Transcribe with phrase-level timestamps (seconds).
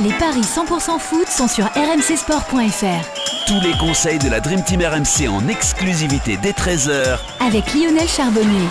[0.00, 3.46] Les paris 100% foot sont sur rmcsport.fr.
[3.46, 8.66] Tous les conseils de la Dream Team RMC en exclusivité dès 13h avec Lionel Charbonnier.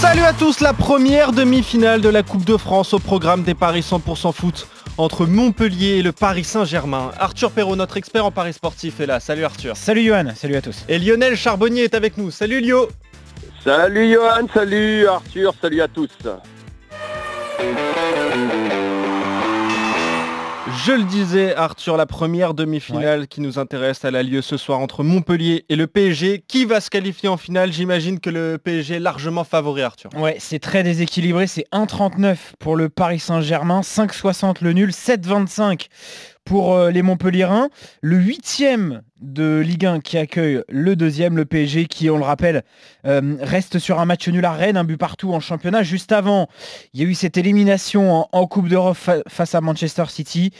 [0.00, 3.80] Salut à tous, la première demi-finale de la Coupe de France au programme des paris
[3.80, 7.12] 100% foot entre Montpellier et le Paris Saint-Germain.
[7.18, 9.20] Arthur Perrault, notre expert en paris sportif, est là.
[9.20, 9.74] Salut Arthur.
[9.78, 10.84] Salut Johan, salut à tous.
[10.90, 12.30] Et Lionel Charbonnier est avec nous.
[12.30, 12.90] Salut Lio.
[13.64, 16.10] Salut Johan, salut Arthur, salut à tous.
[20.76, 24.78] Je le disais, Arthur, la première demi-finale qui nous intéresse, elle a lieu ce soir
[24.78, 26.44] entre Montpellier et le PSG.
[26.46, 27.72] Qui va se qualifier en finale?
[27.72, 30.10] J'imagine que le PSG est largement favori, Arthur.
[30.16, 31.46] Ouais, c'est très déséquilibré.
[31.46, 35.88] C'est 1,39 pour le Paris Saint-Germain, 5,60 le nul, 7,25
[36.50, 37.68] pour euh, les Montpellierins.
[38.00, 42.64] Le huitième de Ligue 1 qui accueille le deuxième, le PSG, qui, on le rappelle,
[43.06, 45.84] euh, reste sur un match nul à Rennes, un but partout en championnat.
[45.84, 46.48] Juste avant,
[46.92, 48.96] il y a eu cette élimination en, Coupe d'Europe
[49.28, 50.50] face à Manchester City.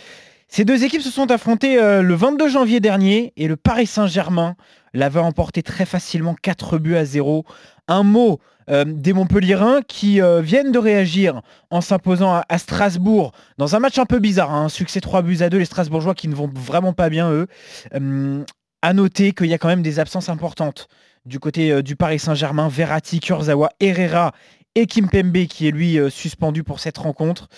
[0.46, 4.54] Ces deux équipes se sont affrontées euh, le 22 janvier dernier et le Paris Saint-Germain
[4.94, 7.44] l'avait emporté très facilement 4 buts à 0.
[7.88, 8.38] Un mot
[8.70, 13.98] euh, des Montpellierins qui euh, viennent de réagir en s'imposant à, Strasbourg dans un match
[13.98, 14.66] un peu bizarre, hein.
[14.66, 17.46] un succès 3 buts à 2, les Strasbourgeois qui ne vont vraiment pas bien eux.
[17.94, 18.44] Euh,
[18.82, 20.88] à noter qu'il y a quand même des absences importantes
[21.26, 24.32] du côté du Paris Saint-Germain, Verratti, Kurzawa, Herrera
[24.74, 27.50] et Kimpembe qui est lui suspendu pour cette rencontre.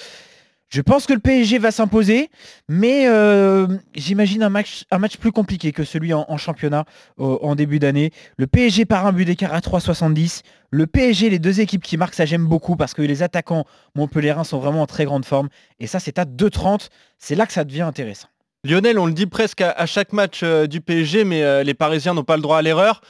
[0.73, 2.31] Je pense que le PSG va s'imposer,
[2.67, 6.87] mais euh, j'imagine un match, un match plus compliqué que celui en, championnat
[7.19, 8.11] en début d'année.
[8.39, 10.41] Le PSG par un but d'écart à 3,70.
[10.71, 14.45] Le PSG, les deux équipes qui marquent, ça j'aime beaucoup parce que les attaquants montpelliérains
[14.45, 15.51] sont vraiment en très grande forme.
[15.79, 16.89] Et ça, c'est à 2,30.
[17.19, 18.29] C'est là que ça devient intéressant.
[18.65, 22.15] Lionel, on le dit presque à, chaque match euh, du PSG, mais euh, les Parisiens
[22.15, 23.03] n'ont pas le droit à l'erreur.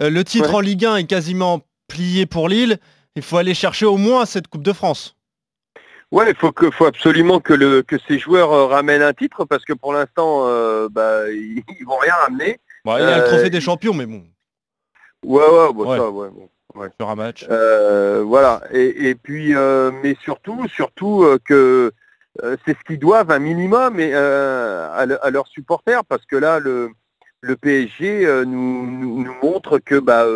[0.00, 2.78] le titre en Ligue 1 est quasiment plié pour Lille.
[3.14, 5.13] Il faut aller chercher au moins cette Coupe de France.
[6.12, 9.44] Ouais, il faut que, faut absolument que le que ces joueurs euh, ramènent un titre
[9.44, 12.60] parce que pour l'instant, euh, bah, ils, vont rien ramener.
[12.84, 14.24] il y a le trophée des champions, mais bon.
[15.24, 16.28] Ouais, ouais, bon, Ça, ouais,
[16.74, 16.88] ouais.
[17.00, 17.46] Sur un match.
[17.50, 18.62] Euh, voilà.
[18.72, 19.54] Et, puis,
[20.02, 21.92] mais surtout, surtout que
[22.40, 26.90] c'est ce qu'ils doivent un minimum et, à, leurs supporters parce que là, le,
[27.40, 30.26] le PSG nous, nous, montre que bah,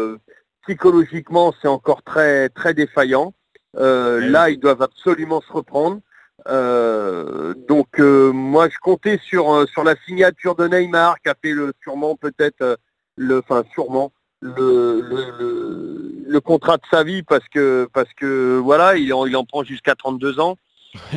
[0.66, 3.34] psychologiquement, c'est encore très très défaillant.
[3.76, 6.00] Euh, là, ils doivent absolument se reprendre.
[6.46, 11.50] Euh, donc euh, moi je comptais sur sur la signature de Neymar qui a fait
[11.50, 12.78] le sûrement peut-être
[13.16, 15.00] le enfin sûrement le,
[16.24, 19.64] le, contrat de sa vie parce que parce que voilà il en, il en prend
[19.64, 20.56] jusqu'à 32 ans.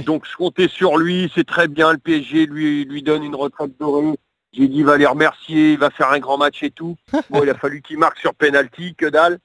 [0.05, 3.77] Donc je comptais sur lui c'est très bien le PSG lui lui donne une retraite
[3.79, 4.15] dorée.
[4.53, 6.97] J'ai dit il va les remercier il va faire un grand match et tout.
[7.29, 9.37] Bon il a fallu qu'il marque sur penalty que dalle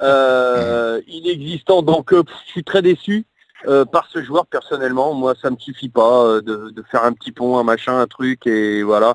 [0.00, 1.82] euh, inexistant.
[1.82, 3.24] Donc euh, je suis très déçu
[3.66, 5.14] euh, par ce joueur personnellement.
[5.14, 8.82] Moi, ça me suffit pas de, faire un petit pont, un machin, un truc, et
[8.82, 9.14] voilà.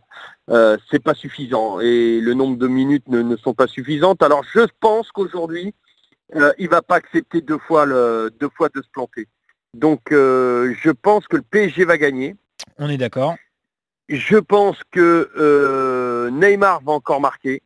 [0.89, 1.79] c'est pas suffisant.
[1.79, 4.23] Et le nombre de minutes ne, sont pas suffisantes.
[4.23, 5.73] Alors je pense qu'aujourd'hui,
[6.57, 9.27] il va pas accepter deux fois, le, deux fois de se planter.
[9.73, 12.35] Donc je pense que le PSG va gagner.
[12.77, 13.35] On est d'accord.
[14.07, 17.61] Je pense que Neymar va encore marquer.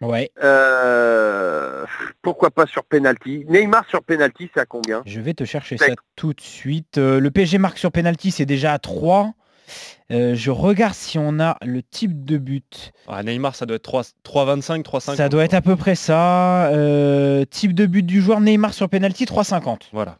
[0.00, 0.30] Ouais.
[0.42, 1.84] Euh,
[2.22, 3.44] pourquoi pas sur penalty?
[3.48, 5.02] Neymar sur penalty, c'est à combien?
[5.06, 5.86] Je vais te chercher ça
[6.16, 6.98] tout de suite.
[6.98, 9.32] Euh, le PSG marque sur penalty, c'est déjà à 3.
[10.12, 12.92] Euh, je regarde si on a le type de but.
[13.08, 15.16] Ah, Neymar, ça doit être 3,25, 3,50.
[15.16, 16.70] Ça doit être à peu près ça.
[17.50, 19.88] type de but du joueur Neymar sur penalty, 3,50.
[19.92, 20.18] Voilà.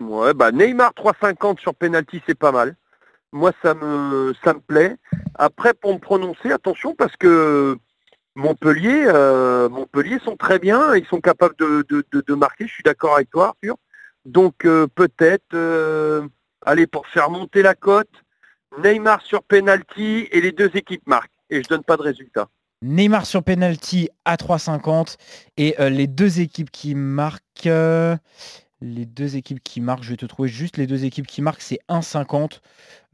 [0.00, 2.76] Ouais, bah Neymar 3,50 sur penalty, c'est pas mal.
[3.32, 4.96] Moi, ça me, ça me plaît.
[5.34, 7.76] Après, pour me prononcer, attention, parce que
[8.36, 13.30] Montpellier, euh, Montpellier sont très bien, ils sont capables de, marquer, je suis d'accord avec
[13.30, 13.76] toi Arthur.
[14.26, 16.28] Donc euh, peut-être euh,
[16.64, 18.10] aller pour faire monter la cote,
[18.78, 21.32] Neymar sur penalty et les deux équipes marquent.
[21.48, 22.48] Et je donne pas de résultat.
[22.82, 25.16] Neymar sur penalty à 3,50
[25.56, 27.70] et les deux équipes qui marquent
[28.80, 31.62] les deux équipes qui marquent, je vais te trouver juste les deux équipes qui marquent,
[31.62, 32.60] c'est 1,50.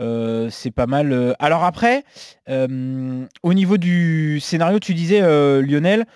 [0.01, 1.13] Euh, c'est pas mal.
[1.13, 1.33] Euh.
[1.39, 2.05] Alors après,
[2.49, 5.21] euh, au niveau du scénario, tu disais,
[5.63, 6.07] Lionel,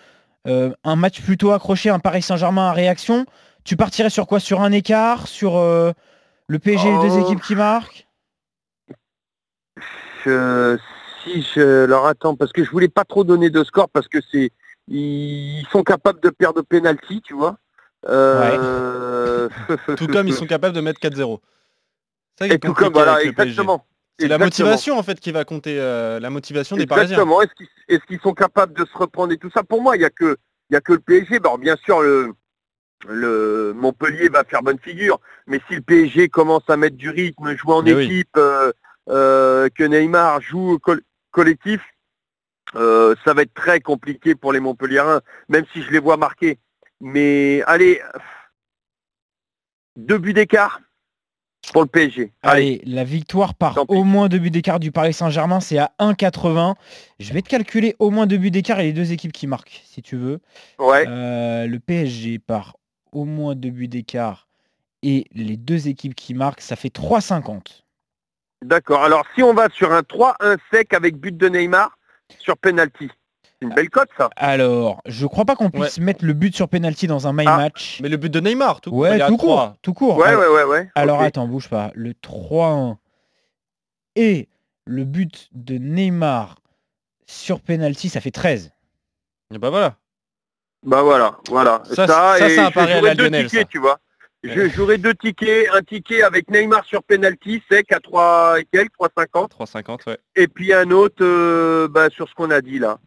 [0.45, 3.27] un match plutôt accroché, un Paris Saint-Germain à réaction.
[3.65, 4.39] Tu partirais sur quoi?
[4.39, 5.27] Sur un écart?
[5.27, 8.07] Sur le PSG, les deux équipes qui marquent?
[10.25, 14.19] Si je leur attends, parce que je voulais pas trop donner de score, parce que
[14.31, 14.53] c'est
[14.89, 17.57] ils sont capables de perdre penalty, tu vois.
[18.09, 19.49] Euh,
[19.97, 21.41] tout comme ils sont capables de mettre 4-0.
[22.43, 23.87] Et tout comme, voilà, exactement.
[24.19, 27.19] C'est la motivation en fait qui va compter, euh, la motivation des Parisiens.
[27.23, 27.43] Exactement.
[27.89, 29.63] Est-ce qu'ils sont capables de se reprendre et tout ça?
[29.63, 30.37] Pour moi, il n'y a que
[30.71, 31.39] il a que le PSG.
[31.39, 32.33] Bon, bien sûr, le,
[33.07, 37.55] le Montpellier va faire bonne figure, mais si le PSG commence à mettre du rythme,
[37.57, 38.73] jouer en équipe, euh,
[39.11, 41.81] euh, que Neymar joue col- collectif,
[42.75, 46.59] euh, ça va être très compliqué pour les Montpelliérains, même si je les vois marquer.
[47.01, 48.01] Mais allez,
[49.97, 50.81] deux buts d'écart
[51.73, 52.33] pour le PSG.
[52.43, 55.93] Allez, Allez, la victoire par au moins deux buts d'écart du Paris Saint-Germain, c'est à
[55.99, 56.75] 1,80.
[57.19, 59.83] Je vais te calculer au moins deux buts d'écart et les deux équipes qui marquent,
[59.85, 60.41] si tu veux.
[60.79, 61.05] ouais.
[61.09, 62.77] Euh, le PSG par
[63.13, 64.47] au moins deux buts d'écart
[65.03, 67.83] et les deux équipes qui marquent, ça fait 3,50.
[68.63, 69.03] D'accord.
[69.05, 71.99] Alors si on va sur un 3-1 sec avec but de Neymar
[72.39, 73.11] sur penalty,
[73.69, 74.31] une belle cote ça.
[74.37, 77.57] Alors, je crois pas qu'on puisse mettre le but sur penalty dans un my Ah,
[77.57, 77.99] match.
[78.03, 80.17] Mais le but de Neymar, tout ouais, est à tout court, tout court.
[80.19, 80.91] Ouais, Alors- ouais, ouais, ouais.
[80.95, 81.91] Alors attends, bouge pas.
[81.95, 82.97] Le 3-1
[84.15, 84.49] et
[84.87, 86.57] le but de Neymar
[87.27, 88.73] sur penalty, ça fait 13.
[89.55, 89.97] Et bah voilà.
[90.85, 91.83] Bah voilà, voilà.
[91.93, 93.69] Ça, ça, et c'est un je jouerai deux Lionel, tickets, ça.
[93.71, 93.99] tu vois.
[94.45, 98.93] Je jouerai deux tickets, un ticket avec Neymar sur penalty sec à 3 et quelques,
[98.97, 99.49] 3,50.
[99.51, 100.19] 3,50, ouais.
[100.37, 102.99] Et puis un autre euh, bah, sur ce qu'on a dit là.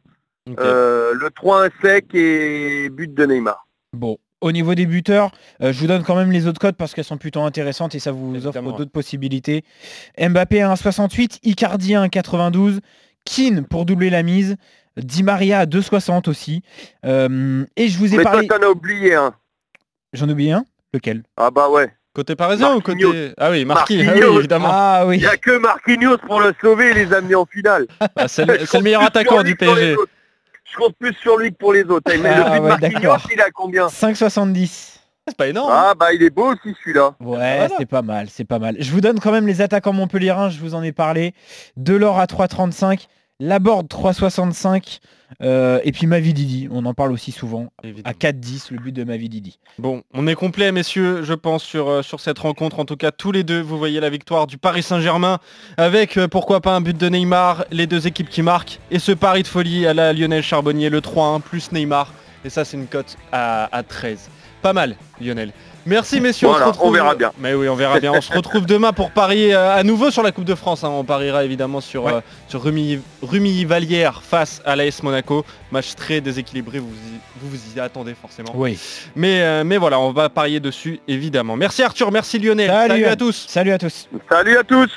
[0.60, 3.68] Euh, le 3-1 sec et but de Neymar.
[3.94, 5.32] Bon, au niveau des buteurs,
[5.62, 8.00] euh, je vous donne quand même les autres codes parce qu'elles sont plutôt intéressantes et
[8.00, 9.64] ça vous offre d'autres possibilités.
[10.20, 12.80] Mbappé à 1,68, Icardi à 1,92,
[13.26, 14.56] Keane pour doubler la mise,
[14.98, 16.62] Di Maria à 2,60 aussi.
[17.06, 18.48] Euh, et je vous ai Mais toi parlé...
[18.48, 19.34] t'en as oublié un.
[20.14, 20.64] J'en ai oublié un
[20.94, 21.24] Lequel?
[21.38, 21.92] Ah bah ouais.
[22.14, 23.34] Côté parisien ou côté...
[23.38, 24.32] Ah oui, Marquis, ah Marquinhos.
[24.32, 24.70] oui, évidemment.
[24.72, 25.18] Ah Il oui.
[25.20, 27.86] n'y a que Marquinhos pour le sauver et les amener en finale.
[28.16, 29.96] Ah, c'est le, Je c'est le compte meilleur attaquant du PSG.
[30.72, 32.12] Je compte plus sur lui que pour les autres.
[32.22, 33.28] Mais Ah le but de ouais, Marquinhos, d'accord.
[33.34, 34.96] il a combien 5,70.
[35.28, 35.70] C'est pas énorme.
[35.72, 37.14] Ah bah il est beau aussi celui-là.
[37.20, 37.76] Ouais, voilà.
[37.78, 38.76] c'est pas mal, c'est pas mal.
[38.80, 41.34] Je vous donne quand même les attaquants montpelliérains, je vous en ai parlé.
[41.78, 43.06] Delors à 3,35,
[43.40, 45.00] Laborde 3,65,
[45.42, 47.72] euh, et puis Mavididi, on en parle aussi souvent.
[47.84, 48.10] Évidemment.
[48.10, 49.60] À 4,10 le but de Mavididi.
[49.78, 52.80] Bon, on est complet, messieurs, je pense, sur, euh, sur cette rencontre.
[52.80, 55.40] En tout cas, tous les deux, vous voyez la victoire du Paris Saint-Germain
[55.78, 59.14] avec, euh, pourquoi pas, un but de Neymar, les deux équipes qui marquent, et ce
[59.14, 62.14] pari de folie à la Lionel Charbonnier, le 3-1 plus Neymar.
[62.46, 64.30] Et ça, c'est une cote à, à 13.
[64.62, 65.52] Pas mal, Lionel.
[65.86, 66.48] Merci, messieurs.
[66.50, 67.32] Voilà, se retrouve- on verra bien.
[67.40, 68.12] Mais oui, on verra bien.
[68.14, 70.84] On se retrouve demain pour parier euh, à nouveau sur la Coupe de France.
[70.84, 70.90] hein.
[70.90, 72.14] On pariera évidemment sur, Ouais.
[72.16, 75.46] euh, sur Rumi, Rumi Vallière face à l'AS Monaco.
[75.72, 78.52] Match très déséquilibré, vous y- vous, vous y attendez forcément.
[78.54, 78.78] Oui.
[79.16, 81.56] Mais, euh, mais voilà, on va parier dessus évidemment.
[81.56, 82.68] Merci Arthur, merci Lionel.
[82.70, 83.46] Salut Salut à- à tous.
[83.48, 84.10] Salut à tous.
[84.30, 84.90] Salut à tous